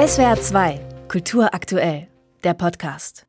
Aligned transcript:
SWR 0.00 0.40
2, 0.40 0.80
Kultur 1.08 1.52
aktuell, 1.52 2.08
der 2.42 2.54
Podcast. 2.54 3.26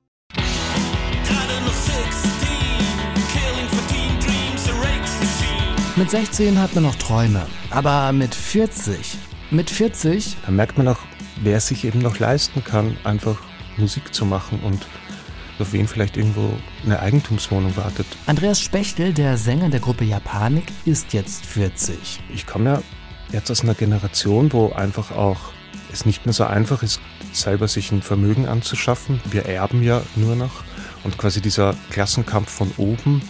Mit 5.98 6.10
16 6.10 6.58
hat 6.58 6.74
man 6.74 6.86
noch 6.86 6.96
Träume, 6.96 7.46
aber 7.72 8.14
mit 8.14 8.34
40, 8.34 9.18
mit 9.50 9.70
40, 9.70 10.38
Da 10.46 10.52
merkt 10.54 10.78
man 10.78 10.88
auch, 10.88 11.00
wer 11.44 11.58
es 11.58 11.68
sich 11.68 11.84
eben 11.84 12.00
noch 12.00 12.20
leisten 12.20 12.64
kann, 12.64 12.96
einfach 13.04 13.42
Musik 13.76 14.14
zu 14.14 14.26
machen 14.26 14.62
und 14.64 14.88
auf 15.60 15.74
wen 15.74 15.90
vielleicht 15.90 16.16
irgendwo 16.16 16.54
eine 16.86 17.02
Eigentumswohnung 17.02 17.76
wartet. 17.76 18.08
Andreas 18.28 18.62
Spechtel, 18.62 19.12
der 19.12 19.36
Sänger 19.36 19.68
der 19.68 19.82
Gruppe 19.82 20.06
Japanik, 20.06 20.72
ist 20.86 21.12
jetzt 21.12 21.46
40. 21.46 22.22
Ich 22.34 22.48
komme 22.48 22.70
ja 22.70 22.82
jetzt 23.34 23.52
aus 23.52 23.62
einer 23.62 23.76
Generation, 23.76 24.54
wo 24.54 24.72
einfach 24.72 25.12
auch 25.12 25.52
es 25.94 26.06
nicht 26.06 26.26
mehr 26.26 26.34
so 26.34 26.44
einfach 26.44 26.84
ist, 26.84 27.00
selber 27.32 27.68
sich 27.68 27.92
ein 27.92 28.02
Vermögen 28.02 28.48
anzuschaffen. 28.48 29.22
Wir 29.30 29.46
erben 29.46 29.84
ja 29.84 30.02
nur 30.16 30.36
noch 30.36 30.64
und 31.04 31.18
quasi 31.18 31.42
dieser 31.42 31.76
Klassenkampf 31.90 32.50
von 32.50 32.72
oben, 32.78 33.22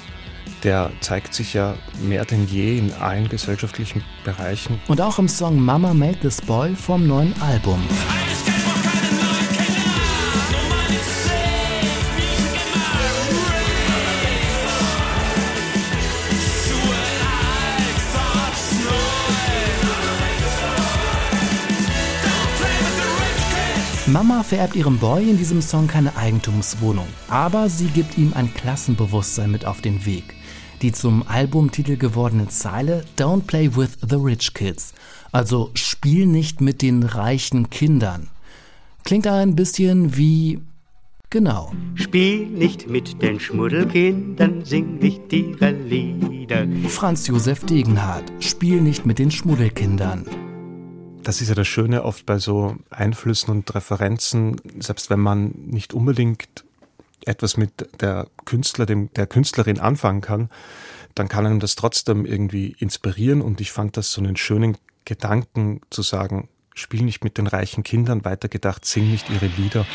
der 0.64 0.92
zeigt 1.02 1.34
sich 1.34 1.54
ja 1.54 1.76
mehr 2.02 2.26
denn 2.26 2.48
je 2.48 2.78
in 2.78 2.94
allen 2.94 3.30
gesellschaftlichen 3.30 4.04
Bereichen. 4.24 4.80
Und 4.88 5.02
auch 5.02 5.20
im 5.20 5.28
Song 5.28 5.60
Mama 5.60 5.94
Made 5.94 6.20
This 6.20 6.42
Boy 6.42 6.76
vom 6.76 7.08
neuen 7.08 7.34
Album. 7.42 7.82
Mama 24.08 24.42
vererbt 24.42 24.76
ihrem 24.76 24.98
Boy 24.98 25.30
in 25.30 25.38
diesem 25.38 25.62
Song 25.62 25.88
keine 25.88 26.18
Eigentumswohnung, 26.18 27.06
aber 27.30 27.70
sie 27.70 27.86
gibt 27.86 28.18
ihm 28.18 28.34
ein 28.34 28.52
Klassenbewusstsein 28.52 29.52
mit 29.52 29.66
auf 29.66 29.82
den 29.82 30.06
Weg. 30.08 30.24
Die 30.82 30.92
zum 30.92 31.24
Albumtitel 31.28 31.98
gewordene 31.98 32.48
Zeile 32.48 33.06
Don't 33.18 33.44
play 33.44 33.76
with 33.76 34.00
the 34.10 34.16
rich 34.16 34.56
kids, 34.56 34.96
also 35.32 35.70
spiel 35.76 36.26
nicht 36.26 36.62
mit 36.62 36.82
den 36.82 37.04
reichen 37.04 37.70
Kindern. 37.70 38.30
Klingt 39.04 39.28
ein 39.28 39.56
bisschen 39.56 40.18
wie 40.18 40.60
genau. 41.30 41.72
Spiel 41.94 42.48
nicht 42.48 42.90
mit 42.90 43.22
den 43.22 43.40
Schmuddelkindern, 43.40 44.66
sing 44.66 44.98
nicht 44.98 45.32
ihre 45.32 45.72
Lieder. 45.72 46.66
Franz 46.88 47.28
Josef 47.28 47.66
Degenhardt, 47.66 48.32
spiel 48.40 48.82
nicht 48.82 49.06
mit 49.06 49.20
den 49.20 49.30
Schmuddelkindern. 49.30 50.26
Das 51.24 51.40
ist 51.40 51.50
ja 51.50 51.56
das 51.56 51.68
Schöne 51.68 52.04
oft 52.04 52.26
bei 52.26 52.40
so 52.40 52.78
Einflüssen 52.90 53.52
und 53.52 53.74
Referenzen, 53.76 54.60
selbst 54.80 55.10
wenn 55.10 55.20
man 55.20 55.52
nicht 55.68 55.94
unbedingt 55.94 56.66
etwas 57.26 57.58
mit 57.58 58.02
der 58.02 58.28
Künstler, 58.46 58.88
dem, 58.88 59.14
der 59.14 59.28
Künstlerin 59.28 59.80
anfangen 59.80 60.22
kann, 60.22 60.50
dann 61.14 61.28
kann 61.28 61.46
einem 61.46 61.60
das 61.60 61.76
trotzdem 61.76 62.26
irgendwie 62.26 62.76
inspirieren 62.80 63.42
und 63.42 63.62
ich 63.62 63.72
fand 63.72 63.98
das 63.98 64.12
so 64.12 64.22
einen 64.22 64.36
schönen 64.36 64.78
Gedanken 65.06 65.82
zu 65.90 66.02
sagen, 66.02 66.50
spiel 66.74 67.04
nicht 67.04 67.24
mit 67.24 67.38
den 67.38 67.48
reichen 67.48 67.84
Kindern, 67.84 68.26
weitergedacht, 68.26 68.86
sing 68.86 69.12
nicht 69.12 69.30
ihre 69.30 69.48
Lieder. 69.48 69.86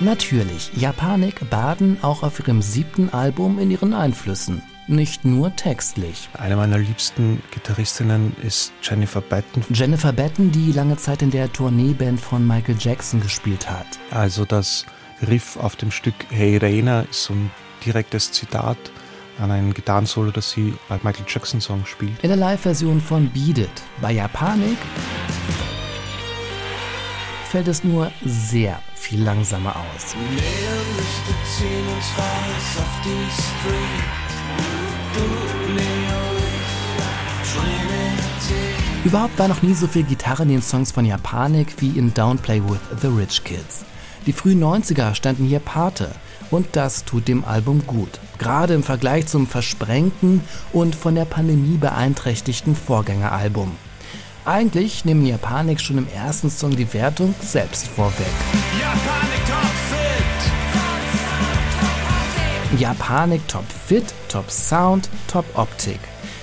Natürlich, 0.00 0.72
Japanik 0.74 1.48
baden 1.48 1.96
auch 2.02 2.24
auf 2.24 2.40
ihrem 2.40 2.60
siebten 2.60 3.10
Album 3.10 3.58
in 3.58 3.70
ihren 3.70 3.94
Einflüssen. 3.94 4.60
Nicht 4.88 5.24
nur 5.24 5.54
textlich. 5.54 6.28
Eine 6.36 6.56
meiner 6.56 6.78
liebsten 6.78 7.40
Gitarristinnen 7.52 8.34
ist 8.42 8.72
Jennifer 8.82 9.20
Batten. 9.20 9.64
Jennifer 9.70 10.12
Batten, 10.12 10.50
die 10.50 10.72
lange 10.72 10.96
Zeit 10.96 11.22
in 11.22 11.30
der 11.30 11.52
Tourneeband 11.52 12.20
von 12.20 12.46
Michael 12.46 12.76
Jackson 12.78 13.20
gespielt 13.20 13.70
hat. 13.70 13.86
Also 14.10 14.44
das 14.44 14.84
Riff 15.26 15.56
auf 15.56 15.76
dem 15.76 15.90
Stück 15.90 16.14
Hey 16.30 16.56
Reina 16.56 17.02
ist 17.02 17.24
so 17.24 17.34
ein 17.34 17.50
direktes 17.86 18.32
Zitat 18.32 18.76
an 19.38 19.50
ein 19.50 19.72
Gitarrensolo, 19.72 20.30
das 20.30 20.50
sie 20.50 20.74
bei 20.88 20.98
Michael 21.02 21.26
Jackson 21.28 21.60
Song 21.60 21.86
spielt. 21.86 22.22
In 22.22 22.28
der 22.28 22.36
Live-Version 22.36 23.00
von 23.00 23.28
Beat 23.30 23.58
It. 23.58 23.82
Bei 24.00 24.12
Japanik 24.12 24.78
fällt 27.48 27.68
es 27.68 27.84
nur 27.84 28.10
sehr 28.24 28.80
viel 28.94 29.22
langsamer 29.22 29.76
aus. 29.76 30.16
Überhaupt 39.04 39.36
war 39.36 39.48
noch 39.48 39.62
nie 39.62 39.74
so 39.74 39.88
viel 39.88 40.04
Gitarre 40.04 40.44
in 40.44 40.48
den 40.48 40.62
Songs 40.62 40.92
von 40.92 41.04
Japanik 41.04 41.74
wie 41.78 41.98
in 41.98 42.14
Don't 42.14 42.38
Play 42.38 42.62
With 42.62 42.78
The 43.00 43.08
Rich 43.08 43.42
Kids. 43.42 43.84
Die 44.26 44.32
frühen 44.32 44.62
90er 44.62 45.16
standen 45.16 45.44
hier 45.44 45.58
Pate 45.58 46.12
und 46.52 46.68
das 46.72 47.04
tut 47.04 47.26
dem 47.26 47.44
Album 47.44 47.84
gut. 47.84 48.20
Gerade 48.38 48.74
im 48.74 48.84
Vergleich 48.84 49.26
zum 49.26 49.48
versprengten 49.48 50.40
und 50.72 50.94
von 50.94 51.16
der 51.16 51.24
Pandemie 51.24 51.78
beeinträchtigten 51.78 52.76
Vorgängeralbum. 52.76 53.72
Eigentlich 54.44 55.04
nehmen 55.04 55.26
Japanik 55.26 55.80
schon 55.80 55.98
im 55.98 56.06
ersten 56.14 56.48
Song 56.48 56.76
die 56.76 56.92
Wertung 56.94 57.34
selbst 57.40 57.88
vorweg. 57.88 58.26
Japanik 62.78 63.48
Top 63.48 63.64
Fit, 63.86 64.14
Top 64.28 64.48
Sound, 64.48 65.08
Top 65.26 65.44
Optik. 65.54 65.98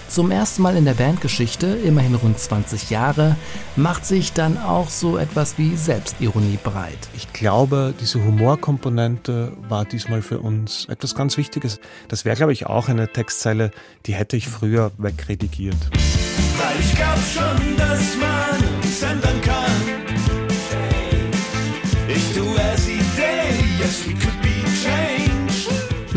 Zum 0.10 0.32
ersten 0.32 0.64
Mal 0.64 0.76
in 0.76 0.86
der 0.86 0.96
Bandgeschichte, 0.96 1.68
immerhin 1.68 2.16
rund 2.16 2.40
20 2.40 2.90
Jahre, 2.90 3.36
macht 3.76 4.08
sich 4.08 4.34
dann 4.34 4.58
auch 4.58 4.90
so 4.90 5.20
etwas 5.20 5.60
wie 5.60 5.76
Selbstironie 5.76 6.58
breit. 6.64 6.98
Ich 7.16 7.32
glaube, 7.32 7.94
diese 8.02 8.24
Humorkomponente 8.26 9.54
war 9.68 9.86
diesmal 9.86 10.24
für 10.24 10.40
uns 10.40 10.86
etwas 10.86 11.14
ganz 11.14 11.38
Wichtiges. 11.38 11.80
Das 12.08 12.26
wäre, 12.26 12.36
glaube 12.36 12.54
ich, 12.54 12.66
auch 12.66 12.90
eine 12.90 13.08
Textzeile, 13.08 13.70
die 14.08 14.16
hätte 14.16 14.36
ich 14.36 14.48
früher 14.48 14.92
wegredigiert. 14.98 15.78
Weil 15.92 16.80
ich 16.80 16.96
glaub 16.96 17.20
schon, 17.32 17.78
dass 17.78 18.18
man 18.18 18.82
es 18.84 19.04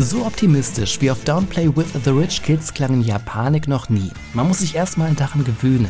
So 0.03 0.25
optimistisch 0.25 0.99
wie 0.99 1.09
auf 1.11 1.23
Don't 1.23 1.45
Play 1.45 1.73
With 1.73 1.93
The 2.03 2.09
Rich 2.09 2.43
Kids 2.43 2.73
klang 2.73 2.93
in 2.93 3.01
Japanik 3.03 3.69
noch 3.69 3.87
nie. 3.87 4.11
Man 4.33 4.49
muss 4.49 4.59
sich 4.59 4.75
erstmal 4.75 5.13
daran 5.13 5.45
gewöhnen. 5.45 5.89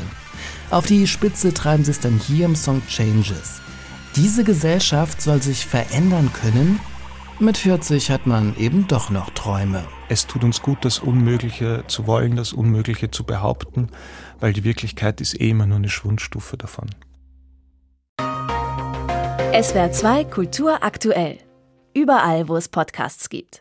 Auf 0.70 0.86
die 0.86 1.08
Spitze 1.08 1.52
treiben 1.52 1.84
sie 1.84 1.90
es 1.90 2.00
dann 2.00 2.20
hier 2.20 2.46
im 2.46 2.56
Song 2.56 2.84
Changes. 2.88 3.60
Diese 4.16 4.44
Gesellschaft 4.44 5.20
soll 5.20 5.42
sich 5.42 5.66
verändern 5.66 6.32
können. 6.32 6.80
Mit 7.40 7.58
40 7.58 8.12
hat 8.12 8.28
man 8.28 8.56
eben 8.56 8.88
doch 8.88 9.10
noch 9.10 9.32
Träume. 9.32 9.84
Es 10.10 10.28
tut 10.28 10.44
uns 10.44 10.62
gut, 10.62 10.86
das 10.86 11.00
Unmögliche 11.00 11.84
zu 11.88 12.06
wollen, 12.06 12.36
das 12.36 12.54
Unmögliche 12.54 13.10
zu 13.10 13.24
behaupten, 13.24 13.88
weil 14.40 14.54
die 14.54 14.64
Wirklichkeit 14.64 15.22
ist 15.22 15.42
eh 15.42 15.50
immer 15.50 15.66
nur 15.66 15.78
eine 15.78 15.90
Schwundstufe 15.90 16.56
davon. 16.56 16.92
SWR 19.60 19.92
2, 19.92 20.26
Kultur 20.26 20.84
aktuell. 20.84 21.40
Überall, 21.96 22.48
wo 22.48 22.56
es 22.56 22.70
Podcasts 22.70 23.28
gibt. 23.30 23.50